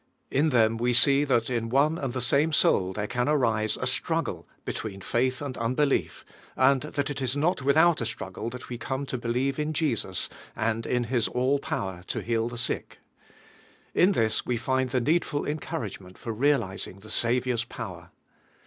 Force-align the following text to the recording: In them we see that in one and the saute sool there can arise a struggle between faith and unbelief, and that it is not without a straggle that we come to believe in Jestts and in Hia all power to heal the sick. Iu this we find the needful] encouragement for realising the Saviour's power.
In 0.31 0.49
them 0.49 0.77
we 0.77 0.93
see 0.93 1.23
that 1.25 1.47
in 1.47 1.69
one 1.69 1.99
and 1.99 2.11
the 2.11 2.21
saute 2.21 2.49
sool 2.55 2.91
there 2.91 3.05
can 3.05 3.29
arise 3.29 3.77
a 3.77 3.85
struggle 3.85 4.47
between 4.65 4.99
faith 4.99 5.43
and 5.43 5.55
unbelief, 5.59 6.25
and 6.55 6.81
that 6.81 7.11
it 7.11 7.21
is 7.21 7.37
not 7.37 7.61
without 7.61 8.01
a 8.01 8.05
straggle 8.07 8.49
that 8.49 8.67
we 8.67 8.79
come 8.79 9.05
to 9.05 9.17
believe 9.19 9.59
in 9.59 9.73
Jestts 9.73 10.27
and 10.55 10.87
in 10.87 11.03
Hia 11.03 11.21
all 11.35 11.59
power 11.59 12.01
to 12.07 12.23
heal 12.23 12.49
the 12.49 12.57
sick. 12.57 12.97
Iu 13.93 14.07
this 14.11 14.43
we 14.43 14.57
find 14.57 14.89
the 14.89 14.99
needful] 15.01 15.45
encouragement 15.45 16.17
for 16.17 16.33
realising 16.33 17.01
the 17.01 17.11
Saviour's 17.11 17.63
power. 17.65 18.09